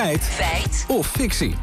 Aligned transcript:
Feit. 0.00 0.22
Feit. 0.22 0.84
Of 0.88 1.06
fictie. 1.06 1.54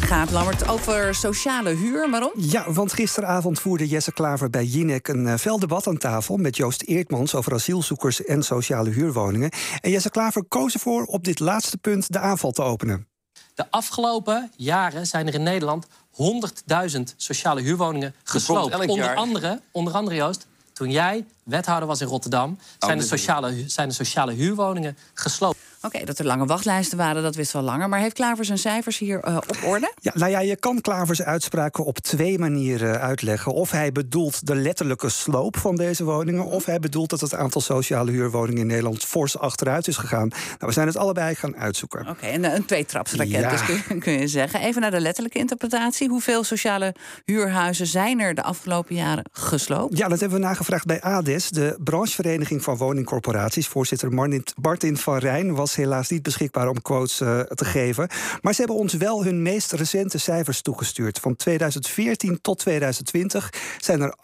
Gaat 0.00 0.30
Lammert 0.30 0.68
over 0.68 1.14
sociale 1.14 1.70
huur, 1.70 2.10
waarom? 2.10 2.32
Ja, 2.36 2.72
want 2.72 2.92
gisteravond 2.92 3.60
voerde 3.60 3.88
Jesse 3.88 4.12
Klaver 4.12 4.50
bij 4.50 4.64
Jinek 4.64 5.08
een 5.08 5.26
uh, 5.26 5.34
fel 5.34 5.58
debat 5.58 5.86
aan 5.86 5.98
tafel 5.98 6.36
met 6.36 6.56
Joost 6.56 6.82
Eertmans 6.82 7.34
over 7.34 7.54
asielzoekers 7.54 8.24
en 8.24 8.42
sociale 8.42 8.90
huurwoningen. 8.90 9.50
En 9.80 9.90
Jesse 9.90 10.10
Klaver 10.10 10.44
koos 10.44 10.74
ervoor 10.74 11.04
op 11.04 11.24
dit 11.24 11.38
laatste 11.38 11.78
punt 11.78 12.12
de 12.12 12.18
aanval 12.18 12.50
te 12.50 12.62
openen. 12.62 13.06
De 13.54 13.70
afgelopen 13.70 14.50
jaren 14.56 15.06
zijn 15.06 15.26
er 15.26 15.34
in 15.34 15.42
Nederland 15.42 15.86
100.000 15.86 17.00
sociale 17.16 17.60
huurwoningen 17.60 18.14
gesloopt. 18.24 18.86
Onder 18.86 19.14
andere, 19.14 19.60
onder 19.72 19.92
andere, 19.92 20.16
Joost, 20.16 20.46
toen 20.72 20.90
jij 20.90 21.26
wethouder 21.44 21.88
was 21.88 22.00
in 22.00 22.06
Rotterdam, 22.06 22.58
zijn 22.78 22.98
de 22.98 23.04
sociale, 23.04 23.64
zijn 23.66 23.88
de 23.88 23.94
sociale 23.94 24.32
huurwoningen 24.32 24.96
gesloopt. 25.14 25.66
Oké, 25.82 26.04
dat 26.04 26.18
er 26.18 26.24
lange 26.24 26.46
wachtlijsten 26.46 26.98
waren, 26.98 27.22
dat 27.22 27.34
wist 27.34 27.52
wel 27.52 27.62
langer. 27.62 27.88
Maar 27.88 28.00
heeft 28.00 28.14
Klaver 28.14 28.44
zijn 28.44 28.58
cijfers 28.58 28.98
hier 28.98 29.28
uh, 29.28 29.36
op 29.36 29.58
orde? 29.64 29.92
Ja, 30.00 30.12
nou 30.14 30.30
ja, 30.30 30.38
je 30.38 30.56
kan 30.56 30.80
Klavers 30.80 31.22
uitspraken 31.22 31.84
op 31.84 31.98
twee 31.98 32.38
manieren 32.38 33.00
uitleggen. 33.00 33.52
Of 33.52 33.70
hij 33.70 33.92
bedoelt 33.92 34.46
de 34.46 34.54
letterlijke 34.54 35.08
sloop 35.08 35.56
van 35.56 35.76
deze 35.76 36.04
woningen... 36.04 36.44
of 36.44 36.64
hij 36.64 36.78
bedoelt 36.78 37.10
dat 37.10 37.20
het 37.20 37.34
aantal 37.34 37.60
sociale 37.60 38.10
huurwoningen 38.10 38.60
in 38.60 38.66
Nederland... 38.66 39.04
fors 39.04 39.38
achteruit 39.38 39.88
is 39.88 39.96
gegaan. 39.96 40.28
Nou, 40.28 40.58
we 40.58 40.72
zijn 40.72 40.86
het 40.86 40.96
allebei 40.96 41.34
gaan 41.34 41.56
uitzoeken. 41.56 42.08
Oké, 42.08 42.26
en 42.26 42.54
een 42.54 42.64
tweetrapsraket 42.64 43.40
ja. 43.40 43.50
dus 43.50 43.64
kun, 43.64 43.98
kun, 44.00 44.12
je 44.12 44.28
zeggen. 44.28 44.60
Even 44.60 44.80
naar 44.80 44.90
de 44.90 45.00
letterlijke 45.00 45.38
interpretatie. 45.38 46.08
Hoeveel 46.08 46.44
sociale 46.44 46.94
huurhuizen 47.24 47.86
zijn 47.86 48.20
er 48.20 48.34
de 48.34 48.42
afgelopen 48.42 48.94
jaren 48.94 49.24
gesloopt? 49.32 49.98
Ja, 49.98 50.08
dat 50.08 50.20
hebben 50.20 50.40
we 50.40 50.44
nagevraagd 50.44 50.86
bij 50.86 51.00
ADES, 51.00 51.48
de 51.48 51.76
branchevereniging 51.84 52.62
van 52.62 52.76
woningcorporaties. 52.76 53.66
Voorzitter 53.66 54.12
Martin 54.60 54.96
van 54.96 55.18
Rijn 55.18 55.54
was 55.54 55.67
helaas 55.76 56.08
niet 56.08 56.22
beschikbaar 56.22 56.68
om 56.68 56.82
quotes 56.82 57.20
uh, 57.20 57.40
te 57.40 57.64
geven. 57.64 58.08
Maar 58.40 58.52
ze 58.52 58.58
hebben 58.60 58.78
ons 58.78 58.92
wel 58.92 59.24
hun 59.24 59.42
meest 59.42 59.72
recente 59.72 60.18
cijfers 60.18 60.60
toegestuurd. 60.60 61.18
Van 61.18 61.36
2014 61.36 62.38
tot 62.40 62.58
2020 62.58 63.52
zijn 63.78 64.00
er 64.00 64.14
58.230 64.16 64.20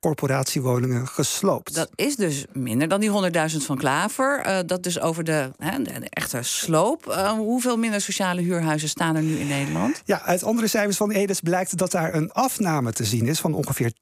corporatiewoningen 0.00 1.06
gesloopt. 1.08 1.74
Dat 1.74 1.90
is 1.94 2.16
dus 2.16 2.44
minder 2.52 2.88
dan 2.88 3.00
die 3.00 3.10
100.000 3.10 3.56
van 3.56 3.76
Klaver. 3.76 4.46
Uh, 4.46 4.58
dat 4.66 4.82
dus 4.82 5.00
over 5.00 5.24
de, 5.24 5.50
de, 5.58 5.82
de 5.82 6.06
echte 6.10 6.42
sloop. 6.42 7.06
Uh, 7.08 7.30
hoeveel 7.30 7.76
minder 7.76 8.00
sociale 8.00 8.40
huurhuizen 8.40 8.88
staan 8.88 9.16
er 9.16 9.22
nu 9.22 9.36
in 9.36 9.46
Nederland? 9.46 10.02
Ja, 10.04 10.22
uit 10.22 10.42
andere 10.42 10.68
cijfers 10.68 10.96
van 10.96 11.10
Edes 11.10 11.40
blijkt 11.40 11.76
dat 11.76 11.90
daar 11.90 12.14
een 12.14 12.32
afname 12.32 12.92
te 12.92 13.04
zien 13.04 13.26
is 13.26 13.40
van 13.40 13.54
ongeveer 13.54 13.92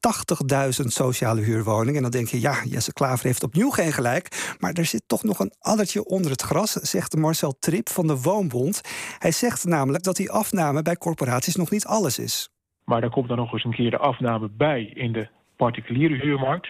80.000 0.80 0.86
sociale 0.86 1.40
huurwoningen. 1.40 1.96
En 1.96 2.02
dan 2.02 2.10
denk 2.10 2.28
je, 2.28 2.40
ja, 2.40 2.56
Jesse 2.64 2.92
Klaver 2.92 3.26
heeft 3.26 3.42
opnieuw 3.42 3.70
geen 3.70 3.92
gelijk. 3.92 4.54
Maar 4.58 4.72
er 4.72 4.86
zit 4.94 5.08
toch 5.08 5.22
nog 5.22 5.38
een 5.38 5.52
addertje 5.58 6.04
onder 6.04 6.30
het 6.30 6.42
gras, 6.42 6.72
zegt 6.72 7.16
Marcel 7.16 7.54
Trip 7.58 7.88
van 7.88 8.06
de 8.06 8.20
Woonbond. 8.20 8.80
Hij 9.18 9.30
zegt 9.30 9.64
namelijk 9.64 10.04
dat 10.04 10.16
die 10.16 10.30
afname 10.30 10.82
bij 10.82 10.96
corporaties 10.96 11.56
nog 11.56 11.70
niet 11.70 11.86
alles 11.86 12.18
is. 12.18 12.48
Maar 12.84 13.00
daar 13.00 13.10
komt 13.10 13.28
dan 13.28 13.36
nog 13.36 13.52
eens 13.52 13.64
een 13.64 13.74
keer 13.74 13.90
de 13.90 13.98
afname 13.98 14.48
bij 14.48 14.82
in 14.82 15.12
de 15.12 15.28
particuliere 15.56 16.14
huurmarkt. 16.14 16.68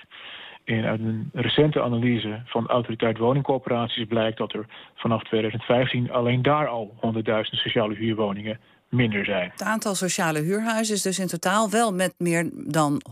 En 0.64 0.84
uit 0.84 1.00
een 1.00 1.30
recente 1.32 1.82
analyse 1.82 2.42
van 2.44 2.66
Autoriteit 2.66 3.18
Woningcorporaties 3.18 4.06
blijkt 4.06 4.38
dat 4.38 4.52
er 4.52 4.66
vanaf 4.94 5.22
2015 5.22 6.10
alleen 6.10 6.42
daar 6.42 6.68
al 6.68 6.94
100.000 7.00 7.20
sociale 7.40 7.94
huurwoningen 7.94 8.60
minder 8.94 9.24
zijn. 9.24 9.50
Het 9.50 9.62
aantal 9.62 9.94
sociale 9.94 10.40
huurhuizen 10.40 10.94
is 10.94 11.02
dus 11.02 11.18
in 11.18 11.26
totaal 11.26 11.70
wel 11.70 11.92
met 11.92 12.14
meer 12.18 12.50
dan 12.54 13.02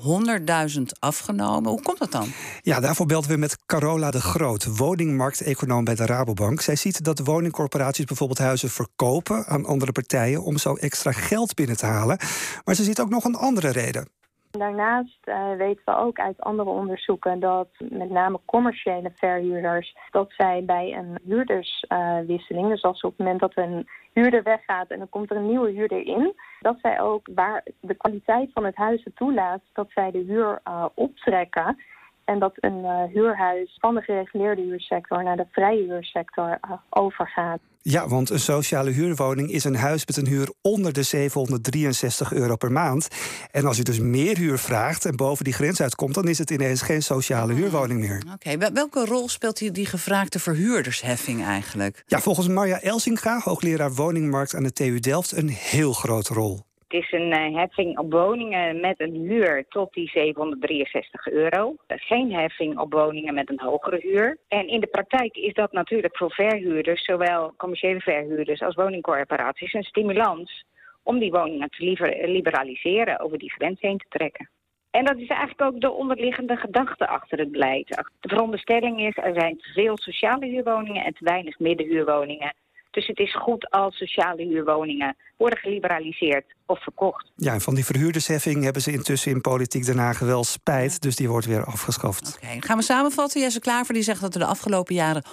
100.000 0.76 0.82
afgenomen. 0.98 1.70
Hoe 1.70 1.82
komt 1.82 1.98
dat 1.98 2.12
dan? 2.12 2.28
Ja, 2.60 2.80
daarvoor 2.80 3.06
belden 3.06 3.30
we 3.30 3.36
met 3.36 3.66
Carola 3.66 4.10
de 4.10 4.20
Groot, 4.20 4.76
woningmarkteconoom 4.76 5.84
bij 5.84 5.94
de 5.94 6.06
Rabobank. 6.06 6.60
Zij 6.60 6.76
ziet 6.76 7.04
dat 7.04 7.18
woningcorporaties 7.18 8.04
bijvoorbeeld 8.04 8.38
huizen 8.38 8.68
verkopen 8.68 9.44
aan 9.46 9.64
andere 9.64 9.92
partijen 9.92 10.42
om 10.42 10.58
zo 10.58 10.74
extra 10.74 11.12
geld 11.12 11.54
binnen 11.54 11.76
te 11.76 11.86
halen. 11.86 12.18
Maar 12.64 12.74
ze 12.74 12.84
ziet 12.84 13.00
ook 13.00 13.10
nog 13.10 13.24
een 13.24 13.36
andere 13.36 13.70
reden. 13.70 14.08
Daarnaast 14.58 15.18
uh, 15.24 15.54
weten 15.56 15.82
we 15.84 15.96
ook 15.96 16.18
uit 16.18 16.40
andere 16.40 16.68
onderzoeken 16.68 17.40
dat 17.40 17.68
met 17.78 18.10
name 18.10 18.40
commerciële 18.44 19.12
verhuurders, 19.14 19.96
dat 20.10 20.32
zij 20.36 20.64
bij 20.64 20.96
een 20.96 21.18
huurderswisseling, 21.24 22.68
dus 22.68 22.82
als 22.82 23.00
op 23.00 23.10
het 23.10 23.18
moment 23.18 23.40
dat 23.40 23.56
een 23.56 23.88
huurder 24.12 24.42
weggaat 24.42 24.90
en 24.90 24.98
dan 24.98 25.08
komt 25.08 25.30
er 25.30 25.36
een 25.36 25.48
nieuwe 25.48 25.70
huurder 25.70 26.06
in, 26.06 26.34
dat 26.60 26.76
zij 26.82 27.00
ook 27.00 27.28
waar 27.34 27.64
de 27.80 27.94
kwaliteit 27.94 28.50
van 28.52 28.64
het 28.64 28.76
huis 28.76 29.04
het 29.04 29.16
toelaat, 29.16 29.60
dat 29.72 29.90
zij 29.90 30.10
de 30.10 30.18
huur 30.18 30.60
uh, 30.68 30.84
optrekken. 30.94 31.76
En 32.24 32.38
dat 32.38 32.52
een 32.54 32.78
uh, 32.78 33.02
huurhuis 33.12 33.76
van 33.80 33.94
de 33.94 34.00
gereguleerde 34.00 34.62
huursector 34.62 35.22
naar 35.22 35.36
de 35.36 35.46
vrije 35.50 35.84
huursector 35.84 36.48
uh, 36.48 36.72
overgaat. 36.90 37.60
Ja, 37.84 38.08
want 38.08 38.30
een 38.30 38.40
sociale 38.40 38.90
huurwoning 38.90 39.50
is 39.50 39.64
een 39.64 39.76
huis 39.76 40.06
met 40.06 40.16
een 40.16 40.26
huur 40.26 40.52
onder 40.60 40.92
de 40.92 41.02
763 41.02 42.32
euro 42.32 42.56
per 42.56 42.72
maand. 42.72 43.08
En 43.50 43.66
als 43.66 43.76
je 43.76 43.82
dus 43.82 43.98
meer 43.98 44.36
huur 44.36 44.58
vraagt 44.58 45.04
en 45.04 45.16
boven 45.16 45.44
die 45.44 45.52
grens 45.52 45.80
uitkomt, 45.80 46.14
dan 46.14 46.28
is 46.28 46.38
het 46.38 46.50
ineens 46.50 46.82
geen 46.82 47.02
sociale 47.02 47.52
huurwoning 47.52 48.00
meer. 48.00 48.22
Oké, 48.34 48.50
okay. 48.50 48.72
welke 48.72 49.04
rol 49.04 49.28
speelt 49.28 49.58
die, 49.58 49.70
die 49.70 49.86
gevraagde 49.86 50.38
verhuurdersheffing 50.38 51.44
eigenlijk? 51.44 52.02
Ja, 52.06 52.20
volgens 52.20 52.48
Marja 52.48 52.80
Elsinga, 52.80 53.40
hoogleraar 53.44 53.94
woningmarkt 53.94 54.54
aan 54.54 54.62
de 54.62 54.72
TU 54.72 54.98
Delft, 54.98 55.32
een 55.36 55.48
heel 55.48 55.92
grote 55.92 56.34
rol. 56.34 56.60
Het 56.92 57.02
is 57.02 57.12
een 57.12 57.52
uh, 57.52 57.56
heffing 57.58 57.98
op 57.98 58.12
woningen 58.12 58.80
met 58.80 59.00
een 59.00 59.14
huur 59.14 59.64
tot 59.68 59.92
die 59.92 60.08
763 60.08 61.28
euro. 61.28 61.74
Geen 61.86 62.32
heffing 62.32 62.78
op 62.78 62.92
woningen 62.92 63.34
met 63.34 63.50
een 63.50 63.60
hogere 63.60 63.98
huur. 64.00 64.38
En 64.48 64.68
in 64.68 64.80
de 64.80 64.86
praktijk 64.86 65.36
is 65.36 65.54
dat 65.54 65.72
natuurlijk 65.72 66.16
voor 66.16 66.32
verhuurders, 66.32 67.04
zowel 67.04 67.54
commerciële 67.56 68.00
verhuurders 68.00 68.60
als 68.62 68.74
woningcorporaties, 68.74 69.72
een 69.72 69.82
stimulans 69.82 70.64
om 71.02 71.18
die 71.18 71.30
woningen 71.30 71.70
te 71.70 72.18
liberaliseren, 72.26 73.20
over 73.20 73.38
die 73.38 73.52
grens 73.52 73.80
heen 73.80 73.98
te 73.98 74.08
trekken. 74.08 74.48
En 74.90 75.04
dat 75.04 75.18
is 75.18 75.28
eigenlijk 75.28 75.62
ook 75.62 75.80
de 75.80 75.90
onderliggende 75.90 76.56
gedachte 76.56 77.06
achter 77.08 77.38
het 77.38 77.50
beleid. 77.50 77.88
De 78.20 78.28
veronderstelling 78.28 79.00
is, 79.00 79.16
er 79.16 79.34
zijn 79.34 79.56
te 79.56 79.72
veel 79.72 79.98
sociale 79.98 80.46
huurwoningen 80.46 81.04
en 81.04 81.14
te 81.14 81.24
weinig 81.24 81.58
middenhuurwoningen. 81.58 82.52
Dus 82.92 83.06
het 83.06 83.18
is 83.18 83.34
goed 83.34 83.70
als 83.70 83.96
sociale 83.96 84.42
huurwoningen 84.42 85.16
worden 85.36 85.58
geliberaliseerd 85.58 86.44
of 86.66 86.82
verkocht. 86.82 87.30
Ja, 87.36 87.52
en 87.52 87.60
van 87.60 87.74
die 87.74 87.84
verhuurdersheffing 87.84 88.64
hebben 88.64 88.82
ze 88.82 88.92
intussen 88.92 89.30
in 89.30 89.40
politiek 89.40 89.84
Den 89.84 89.98
Haag 89.98 90.18
wel 90.18 90.44
spijt. 90.44 91.02
Dus 91.02 91.16
die 91.16 91.28
wordt 91.28 91.46
weer 91.46 91.64
afgeschaft. 91.64 92.28
Oké, 92.28 92.44
okay, 92.44 92.60
gaan 92.60 92.76
we 92.76 92.82
samenvatten. 92.82 93.40
Jesse 93.40 93.60
Klaver 93.60 93.94
die 93.94 94.02
zegt 94.02 94.20
dat 94.20 94.34
er 94.34 94.40
de 94.40 94.46
afgelopen 94.46 94.94
jaren 94.94 95.24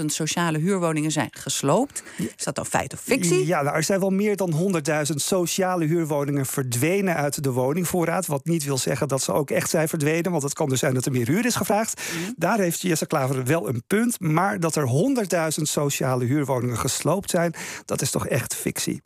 100.000 0.00 0.04
sociale 0.04 0.58
huurwoningen 0.58 1.10
zijn 1.10 1.28
gesloopt. 1.30 2.02
Is 2.36 2.44
dat 2.44 2.54
dan 2.54 2.66
feit 2.66 2.92
of 2.92 3.00
fictie? 3.00 3.46
Ja, 3.46 3.62
nou, 3.62 3.76
er 3.76 3.82
zijn 3.82 4.00
wel 4.00 4.10
meer 4.10 4.36
dan 4.36 4.82
100.000 4.88 5.14
sociale 5.14 5.84
huurwoningen 5.84 6.46
verdwenen 6.46 7.14
uit 7.14 7.42
de 7.42 7.52
woningvoorraad. 7.52 8.26
Wat 8.26 8.44
niet 8.44 8.64
wil 8.64 8.78
zeggen 8.78 9.08
dat 9.08 9.22
ze 9.22 9.32
ook 9.32 9.50
echt 9.50 9.70
zijn 9.70 9.88
verdwenen. 9.88 10.30
Want 10.30 10.42
het 10.42 10.52
kan 10.52 10.68
dus 10.68 10.78
zijn 10.78 10.94
dat 10.94 11.06
er 11.06 11.12
meer 11.12 11.26
huur 11.26 11.46
is 11.46 11.54
gevraagd. 11.54 12.02
Mm. 12.12 12.34
Daar 12.36 12.58
heeft 12.58 12.80
Jesse 12.80 13.06
Klaver 13.06 13.44
wel 13.44 13.68
een 13.68 13.82
punt. 13.86 14.20
Maar 14.20 14.60
dat 14.60 14.76
er 14.76 14.88
100.000 15.56 15.62
sociale 15.62 16.24
huurwoningen 16.24 16.78
gesloopt 16.78 17.30
zijn, 17.30 17.54
dat 17.84 18.02
is 18.02 18.10
toch 18.10 18.26
echt 18.26 18.54
fictie. 18.54 19.00